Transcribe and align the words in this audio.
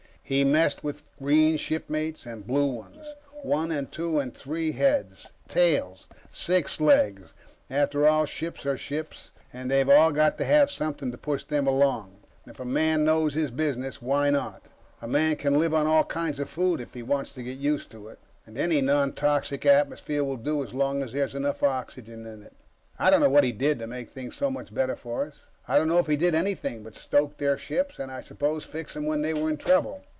He 0.23 0.45
messed 0.45 0.81
with 0.81 1.03
green 1.19 1.57
shipmates 1.57 2.25
and 2.25 2.47
blue 2.47 2.67
ones. 2.67 3.05
One 3.43 3.69
and 3.69 3.91
two 3.91 4.17
and 4.17 4.33
three 4.33 4.71
heads, 4.71 5.27
tails, 5.49 6.07
six 6.29 6.79
legs 6.79 7.33
after 7.69 8.07
all, 8.07 8.25
ships 8.25 8.65
are 8.65 8.77
ships 8.77 9.31
and 9.51 9.69
they've 9.69 9.89
all 9.89 10.13
got 10.13 10.37
to 10.37 10.45
have 10.45 10.71
something 10.71 11.11
to 11.11 11.17
push 11.17 11.43
them 11.43 11.67
along. 11.67 12.15
If 12.47 12.61
a 12.61 12.65
man 12.65 13.03
knows 13.03 13.33
his 13.33 13.51
business, 13.51 14.01
why 14.01 14.29
not? 14.29 14.61
A 15.01 15.07
man 15.07 15.35
can 15.35 15.59
live 15.59 15.73
on 15.73 15.85
all 15.85 16.05
kinds 16.05 16.39
of 16.39 16.47
food, 16.49 16.79
if 16.79 16.93
he 16.93 17.03
wants 17.03 17.33
to 17.33 17.43
get 17.43 17.57
used 17.57 17.91
to 17.91 18.07
it. 18.07 18.17
And 18.47 18.57
any 18.57 18.79
nontoxic 18.81 19.65
atmosphere 19.65 20.23
will 20.23 20.37
do, 20.37 20.63
as 20.63 20.73
long 20.73 21.03
as 21.03 21.11
there's 21.11 21.35
enough 21.35 21.61
oxygen 21.61 22.25
in 22.25 22.41
it. 22.41 22.53
I 22.97 23.09
don't 23.09 23.19
know 23.19 23.29
what 23.29 23.43
he 23.43 23.51
did, 23.51 23.79
to 23.79 23.87
make 23.87 24.09
things 24.09 24.37
so 24.37 24.49
much 24.49 24.73
better 24.73 24.95
for 24.95 25.25
us. 25.25 25.49
I 25.67 25.77
don't 25.77 25.89
know 25.89 25.99
if 25.99 26.07
he 26.07 26.15
did 26.15 26.35
anything, 26.35 26.83
but 26.83 26.95
stoke 26.95 27.37
their 27.37 27.57
ships 27.57 27.99
and, 27.99 28.09
I 28.09 28.21
suppose, 28.21 28.63
fix 28.63 28.93
them 28.93 29.05
when 29.05 29.21
they 29.23 29.33
were 29.33 29.49
in 29.49 29.57
trouble. 29.57 30.05